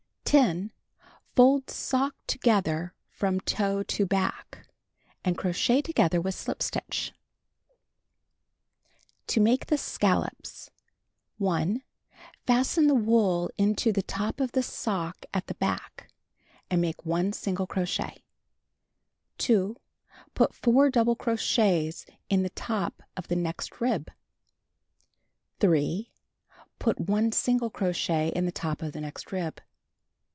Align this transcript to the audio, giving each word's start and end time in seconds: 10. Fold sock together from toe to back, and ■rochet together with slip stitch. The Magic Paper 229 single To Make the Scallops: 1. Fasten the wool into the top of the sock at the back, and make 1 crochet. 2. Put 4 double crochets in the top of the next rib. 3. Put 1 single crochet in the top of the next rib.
10. 0.23 0.71
Fold 1.35 1.69
sock 1.69 2.15
together 2.25 2.93
from 3.09 3.41
toe 3.41 3.83
to 3.83 4.05
back, 4.05 4.65
and 5.25 5.37
■rochet 5.37 5.83
together 5.83 6.21
with 6.21 6.33
slip 6.33 6.63
stitch. 6.63 7.11
The 9.27 9.41
Magic 9.41 9.67
Paper 9.67 9.75
229 9.89 10.35
single 10.45 10.73
To 11.33 11.41
Make 11.41 11.81
the 11.81 11.83
Scallops: 11.83 11.83
1. 11.83 11.83
Fasten 12.47 12.87
the 12.87 12.95
wool 12.95 13.49
into 13.57 13.91
the 13.91 14.01
top 14.01 14.39
of 14.39 14.53
the 14.53 14.63
sock 14.63 15.25
at 15.33 15.47
the 15.47 15.55
back, 15.55 16.09
and 16.69 16.79
make 16.79 17.05
1 17.05 17.33
crochet. 17.67 18.23
2. 19.37 19.75
Put 20.33 20.53
4 20.55 20.89
double 20.89 21.17
crochets 21.17 22.05
in 22.29 22.43
the 22.43 22.49
top 22.51 23.03
of 23.17 23.27
the 23.27 23.35
next 23.35 23.81
rib. 23.81 24.09
3. 25.59 26.09
Put 26.79 27.01
1 27.01 27.33
single 27.33 27.69
crochet 27.69 28.29
in 28.33 28.45
the 28.45 28.53
top 28.53 28.81
of 28.81 28.93
the 28.93 29.01
next 29.01 29.33
rib. 29.33 29.59